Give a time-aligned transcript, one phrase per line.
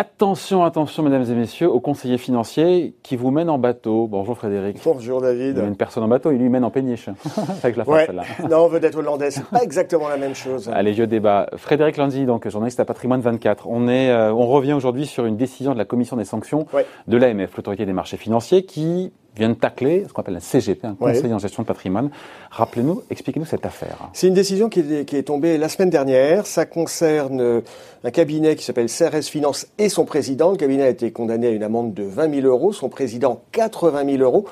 [0.00, 4.06] Attention, attention, mesdames et messieurs, au conseiller financier qui vous mène en bateau.
[4.06, 4.80] Bonjour Frédéric.
[4.84, 5.56] Bonjour David.
[5.56, 7.08] Il y a une personne en bateau, il lui mène en péniche.
[7.64, 8.06] Avec la ouais.
[8.12, 8.22] là.
[8.48, 10.68] non, vedette hollandaise, c'est pas exactement la même chose.
[10.72, 11.48] Allez, je débat.
[11.56, 13.66] Frédéric Landy, donc journaliste à Patrimoine 24.
[13.68, 16.86] On est, euh, on revient aujourd'hui sur une décision de la commission des sanctions ouais.
[17.08, 20.84] de l'AMF, l'autorité des marchés financiers, qui vient de tacler ce qu'on appelle un CGP,
[20.84, 22.10] un conseil en gestion de patrimoine.
[22.50, 24.10] Rappelez-nous, expliquez-nous cette affaire.
[24.12, 26.46] C'est une décision qui est, qui est, tombée la semaine dernière.
[26.46, 27.62] Ça concerne
[28.04, 30.50] un cabinet qui s'appelle CRS Finance et son président.
[30.50, 34.04] Le cabinet a été condamné à une amende de 20 000 euros, son président 80
[34.16, 34.46] 000 euros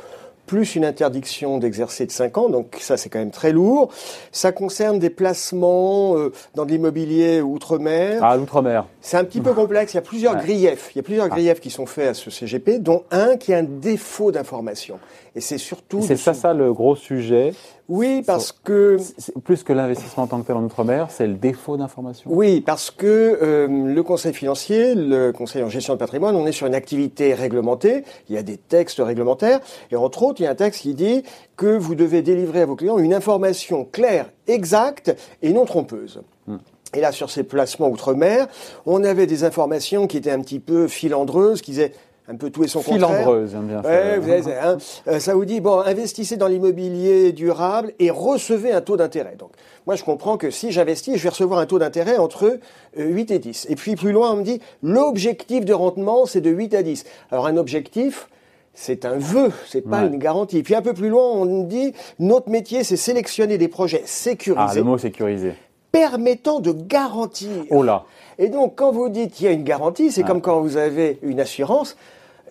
[0.47, 3.91] plus une interdiction d'exercer de 5 ans, donc ça c'est quand même très lourd.
[4.33, 8.21] Ça concerne des placements euh, dans de l'immobilier outre-mer.
[8.23, 8.87] Ah, l'outre-mer.
[9.01, 10.43] C'est un petit peu complexe, il y a plusieurs ouais.
[10.43, 10.91] griefs.
[10.95, 11.35] Il y a plusieurs ah.
[11.35, 14.99] griefs qui sont faits à ce CGP, dont un qui est un défaut d'information.
[15.37, 16.01] Et c'est surtout...
[16.01, 17.53] C'est ça, ça le gros sujet
[17.91, 18.97] Oui, parce que...
[19.45, 22.91] Plus que l'investissement en tant que tel en outre-mer, c'est le défaut d'information Oui, parce
[22.91, 26.75] que euh, le conseil financier, le conseil en gestion de patrimoine, on est sur une
[26.75, 29.61] activité réglementée, il y a des textes réglementaires,
[29.91, 31.23] et entre autres, il y a un texte qui dit
[31.57, 36.23] que vous devez délivrer à vos clients une information claire, exacte et non trompeuse.
[36.47, 36.59] Hmm.
[36.95, 38.47] Et là, sur ces placements outre-mer,
[38.87, 41.93] on avait des informations qui étaient un petit peu filandreuses, qui disaient
[42.29, 43.09] un peu tout et son contraire.
[43.09, 47.33] Filandreuse, j'aime bien ouais, vous avez, hein, euh, ça vous dit, bon, investissez dans l'immobilier
[47.33, 49.37] durable et recevez un taux d'intérêt.
[49.39, 49.51] Donc,
[49.87, 52.59] moi, je comprends que si j'investis, je vais recevoir un taux d'intérêt entre
[52.97, 53.67] 8 et 10.
[53.69, 57.05] Et puis, plus loin, on me dit, l'objectif de rendement, c'est de 8 à 10.
[57.31, 58.29] Alors, un objectif,
[58.77, 60.07] c'est un vœu, c'est pas Ouais.
[60.07, 60.63] une garantie.
[60.63, 64.79] Puis un peu plus loin, on dit, notre métier, c'est sélectionner des projets Ah, sécurisés,
[64.79, 65.55] le mot sécurisé.
[65.91, 67.65] permettant de garantir.
[67.71, 68.05] Oh là.
[68.39, 70.29] Et donc, quand vous dites qu'il y a une garantie, c'est Ouais.
[70.29, 71.97] comme quand vous avez une assurance.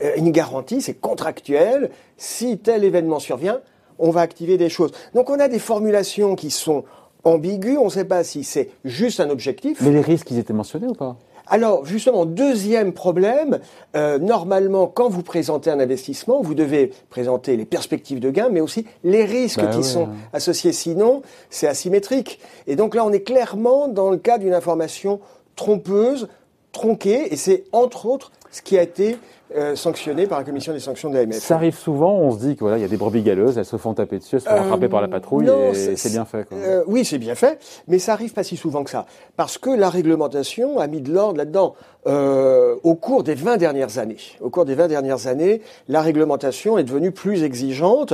[0.02, 1.90] Euh, Une garantie, c'est contractuel.
[2.18, 3.62] Si tel événement survient,
[3.98, 4.92] on va activer des choses.
[5.14, 6.84] Donc, on a des formulations qui sont
[7.24, 7.78] ambiguës.
[7.80, 9.80] On ne sait pas si c'est juste un objectif.
[9.82, 11.16] Mais les risques, ils étaient mentionnés ou pas?
[11.48, 13.60] Alors, justement, deuxième problème,
[13.96, 18.62] euh, normalement, quand vous présentez un investissement, vous devez présenter les perspectives de gain, mais
[18.62, 20.16] aussi les risques Bah qui sont ouais.
[20.34, 20.74] associés.
[20.74, 22.40] Sinon, c'est asymétrique.
[22.68, 25.20] Et donc là, on est clairement dans le cas d'une information
[25.56, 26.28] trompeuse,
[26.72, 29.18] tronquée, et c'est entre autres ce qui a été
[29.56, 31.36] euh, sanctionné par la commission des sanctions de l'AMF.
[31.36, 33.66] Ça arrive souvent, on se dit que voilà, il y a des brebis galeuses, elles
[33.66, 36.10] se font taper dessus, elles se font Euh, attraper par la patrouille non, et c'est
[36.10, 36.48] bien fait.
[36.48, 36.58] Quoi.
[36.58, 39.06] Euh, oui, c'est bien fait, mais ça arrive pas si souvent que ça.
[39.38, 41.76] Parce que la réglementation a mis de l'ordre là-dedans.
[42.08, 46.78] Euh, au cours des 20 dernières années, au cours des 20 dernières années, la réglementation
[46.78, 48.14] est devenue plus exigeante.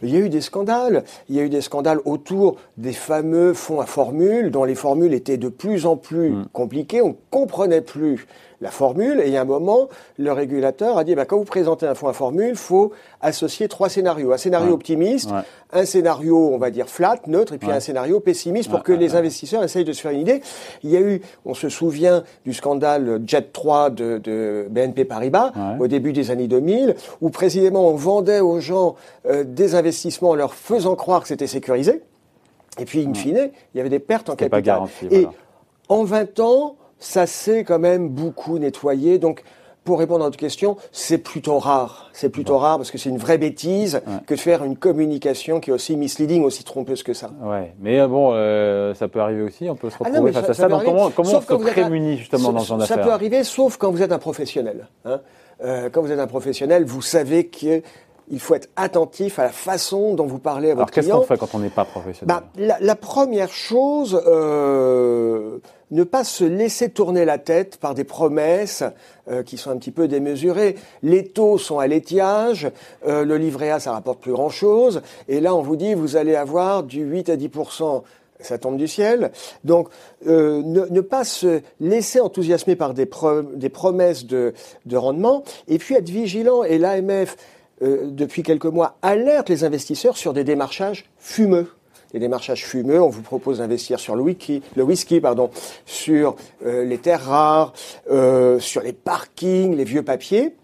[0.00, 1.02] Il y a eu des scandales.
[1.28, 5.12] Il y a eu des scandales autour des fameux fonds à formule, dont les formules
[5.12, 6.46] étaient de plus en plus Mm.
[6.52, 7.02] compliquées.
[7.02, 8.28] On comprenait plus
[8.60, 9.20] la formule.
[9.24, 9.88] Et a un moment,
[10.18, 13.68] le régulateur a dit, bah, quand vous présentez un fonds à formule, il faut associer
[13.68, 14.32] trois scénarios.
[14.32, 14.72] Un scénario Ouais.
[14.72, 15.40] optimiste, Ouais.
[15.72, 17.74] un scénario, on va dire, flat, neutre, et puis Ouais.
[17.74, 20.40] un scénario pessimiste pour que les investisseurs essayent de se faire une idée.
[20.82, 25.52] Il y a eu, on se souvient du scandale Jet 3 de, de BNP Paribas
[25.78, 28.96] au début des années 2000, où précisément on vendait aux gens
[29.28, 32.02] euh, des investissements en leur faisant croire que c'était sécurisé.
[32.78, 34.82] Et puis, in fine, il y avait des pertes en pas capital.
[35.10, 35.26] Et
[35.88, 39.18] en 20 ans, ça s'est quand même beaucoup nettoyé.
[39.18, 39.42] Donc,
[39.84, 42.10] pour répondre à votre question, c'est plutôt rare.
[42.12, 45.70] C'est plutôt rare parce que c'est une vraie bêtise que de faire une communication qui
[45.70, 47.30] est aussi misleading, aussi trompeuse que ça.
[47.42, 50.24] Ouais, mais euh, bon, euh, ça peut arriver aussi, on peut se Ah retrouver non,
[50.26, 50.68] mais face ça- à ça ça.
[50.68, 52.98] Donc comment, comment Sauf on se vous êtes un- prémunit justement dans ce genre Ça
[52.98, 54.86] peut arriver, sauf quand vous êtes un professionnel.
[55.04, 55.20] hein.
[55.64, 57.46] Euh, quand vous êtes un professionnel, vous savez
[58.28, 61.20] qu'il faut être attentif à la façon dont vous parlez à Alors votre qu'est-ce client.
[61.20, 65.58] qu'on fait quand on n'est pas professionnel Bah, la, la première chose, euh,
[65.90, 68.82] ne pas se laisser tourner la tête par des promesses
[69.30, 70.76] euh, qui sont un petit peu démesurées.
[71.02, 72.70] Les taux sont à l'étiage,
[73.06, 76.34] euh, le livret A, ça rapporte plus grand-chose, et là, on vous dit, vous allez
[76.34, 78.02] avoir du 8 à 10%
[78.40, 79.30] ça tombe du ciel.
[79.62, 79.86] Donc,
[80.26, 84.52] euh, ne, ne pas se laisser enthousiasmer par des, pro- des promesses de,
[84.84, 86.64] de rendement, et puis être vigilant.
[86.64, 87.36] Et l'AMF,
[87.82, 91.68] euh, depuis quelques mois, alerte les investisseurs sur des démarchages fumeux.
[92.12, 95.50] Des démarchages fumeux, on vous propose d'investir sur le whisky, le whisky pardon,
[95.86, 97.72] sur euh, les terres rares,
[98.10, 100.54] euh, sur les parkings, les vieux papiers.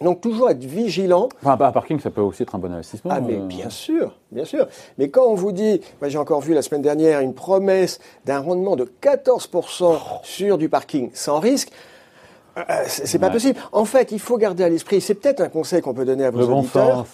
[0.00, 1.28] Donc toujours être vigilant.
[1.42, 3.12] Enfin, un parking, ça peut aussi être un bon investissement.
[3.14, 4.66] Ah mais bien sûr, bien sûr.
[4.98, 8.40] Mais quand on vous dit, moi j'ai encore vu la semaine dernière une promesse d'un
[8.40, 11.70] rendement de 14% sur du parking sans risque,
[12.86, 13.32] c'est c'est pas Ouais.
[13.32, 13.58] possible.
[13.72, 16.30] En fait, il faut garder à l'esprit, c'est peut-être un conseil qu'on peut donner à
[16.30, 17.06] vos Le bon sens.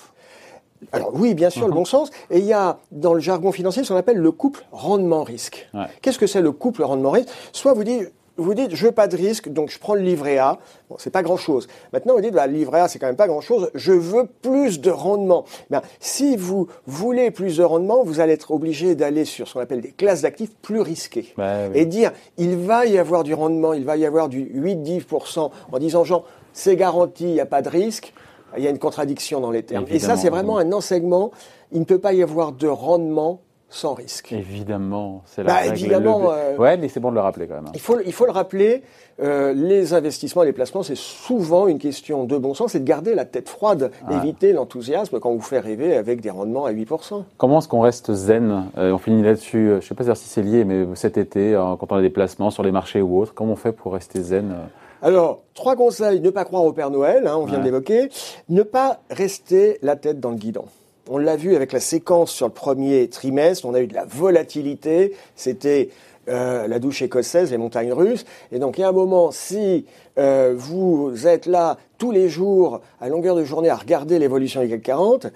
[0.92, 1.74] Alors oui, bien sûr, le Mhm.
[1.74, 2.10] bon sens.
[2.30, 5.68] Et il y a dans le jargon financier ce qu'on appelle le couple rendement-risque.
[5.74, 5.84] Ouais.
[6.00, 8.10] Qu'est-ce que c'est le couple rendement-risque Soit vous dites,
[8.42, 10.58] vous dites, je veux pas de risque, donc je prends le livret A.
[10.88, 11.68] Bon, c'est pas grand-chose.
[11.92, 13.70] Maintenant, vous dites, bah, le livret A, c'est quand même pas grand-chose.
[13.74, 15.44] Je veux plus de rendement.
[15.70, 19.60] Ben, si vous voulez plus de rendement, vous allez être obligé d'aller sur ce qu'on
[19.60, 21.32] appelle des classes d'actifs plus risquées.
[21.36, 21.78] Bah oui.
[21.78, 25.78] Et dire, il va y avoir du rendement, il va y avoir du 8-10% en
[25.78, 28.12] disant, Jean, c'est garanti, il n'y a pas de risque.
[28.56, 29.86] Il y a une contradiction dans les termes.
[29.88, 31.30] Et ça, c'est vraiment un enseignement.
[31.70, 34.32] Il ne peut pas y avoir de rendement sans risque.
[34.32, 35.72] Évidemment, c'est la Bah, règle.
[35.74, 37.66] évidemment, Le- euh, Ouais, mais c'est bon de le rappeler quand même.
[37.68, 37.72] hein.
[37.74, 38.82] Il faut, il faut le rappeler,
[39.22, 43.14] euh, les investissements, les placements, c'est souvent une question de bon sens, c'est de garder
[43.14, 44.16] la tête froide, Ouais.
[44.16, 47.24] éviter l'enthousiasme quand on vous fait rêver avec des rendements à 8%.
[47.38, 49.68] Comment est-ce qu'on reste zen Euh, On finit là-dessus.
[49.68, 52.10] Je ne sais pas si c'est lié, mais cet été, euh, quand on a des
[52.10, 54.54] placements sur les marchés ou autres, comment on fait pour rester zen
[55.02, 57.60] Alors, trois conseils, ne pas croire au Père Noël, hein, on vient Ouais.
[57.60, 58.08] de l'évoquer,
[58.48, 60.64] ne pas rester la tête dans le guidon.
[61.12, 64.04] On l'a vu avec la séquence sur le premier trimestre, on a eu de la
[64.04, 65.88] volatilité, c'était
[66.28, 69.86] euh, la douche écossaise, les montagnes russes, et donc il y a un moment, si
[70.18, 74.68] euh, vous êtes là tous les jours, à longueur de journée, à regarder l'évolution du
[74.68, 75.26] CAC 40,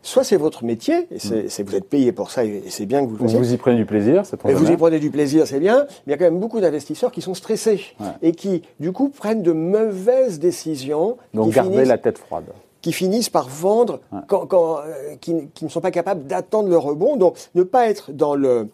[0.00, 3.04] soit c'est votre métier, et c'est, c'est- vous êtes payé pour ça, et c'est bien
[3.04, 5.46] que vous le Vous y prenez du plaisir, c'est et vous y prenez du plaisir,
[5.46, 5.84] c'est bien.
[5.88, 8.06] Mais il y a quand même beaucoup d'investisseurs qui sont stressés Ouais.
[8.22, 12.44] et qui, du coup, prennent de mauvaises décisions Donc gardez finissent, la tête froide.
[12.88, 14.20] Qui finissent par vendre, Ouais.
[14.28, 17.16] quand, quand, euh, qui, qui ne sont pas capables d'attendre le rebond.
[17.16, 18.68] Donc, ne pas être dans le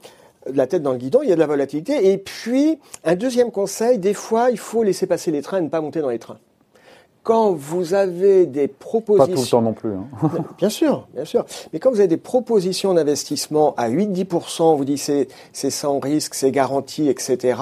[0.53, 2.13] la tête dans le guidon, il y a de la volatilité.
[2.13, 5.69] Et puis, un deuxième conseil, des fois, il faut laisser passer les trains et ne
[5.71, 6.37] pas monter dans les trains.
[7.25, 9.35] Quand vous avez des Pas propositions...
[9.35, 9.95] tout le temps non plus.
[9.95, 10.45] hein.
[10.59, 11.47] Bien sûr, bien sûr.
[11.73, 15.99] Mais quand vous avez des propositions d'investissement à 8-10%, on vous dit c'est c'est sans
[15.99, 17.59] risque, c'est garanti, etc.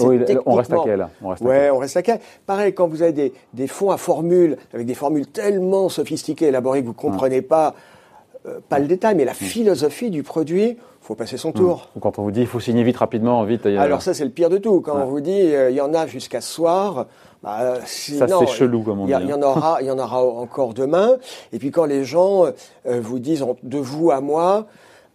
[0.00, 3.02] Oui, on reste à quel On reste Ouais, on reste à quel Pareil, quand vous
[3.02, 6.96] avez des, des fonds à formules, avec des formules tellement sophistiquées, élaborées que vous ne
[6.96, 7.74] comprenez pas,
[8.46, 11.88] euh, pas le détail, mais la philosophie du produit, faut passer son tour.
[11.96, 13.64] Ou Quand on vous dit il faut signer vite, rapidement, vite.
[13.66, 14.80] a- Alors ça, c'est le pire de tout.
[14.80, 15.02] Quand Ouais.
[15.02, 17.06] on vous dit euh, il y en a jusqu'à ce soir,
[17.44, 19.36] bah, euh, Ça, c'est chelou, comme on il y, a- dit, il y hein.
[19.38, 21.10] en aura, il y en aura encore demain.
[21.52, 24.66] Et puis quand les gens euh, vous disent en- de vous à moi,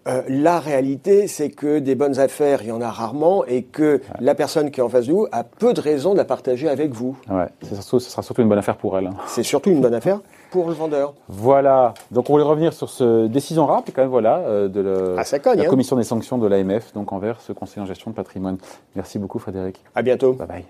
[0.08, 4.02] euh, la réalité, c'est que des bonnes affaires, il y en a rarement, et que
[4.20, 6.68] la personne qui est en face de vous a peu de raisons de la partager
[6.70, 7.16] avec vous.
[7.30, 9.08] Ouais, ce sera surtout une bonne affaire pour elle.
[9.08, 9.16] hein.
[9.28, 10.20] C'est surtout une bonne affaire
[10.50, 11.14] pour le vendeur.
[11.30, 11.94] Voilà.
[12.12, 15.16] Donc on voulait revenir sur ce décision rare, puis quand même voilà, euh, de le-
[15.18, 15.70] Ah, cogne, la hein.
[15.70, 18.58] commission des sanctions de l'AMF, donc envers ce conseiller en gestion de patrimoine.
[18.96, 19.82] Merci beaucoup Frédéric.
[19.96, 20.34] À bientôt.
[20.34, 20.66] Bye bye.